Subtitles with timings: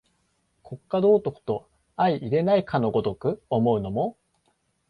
[0.63, 4.17] 国家道徳と相容れないかの如く思うのも、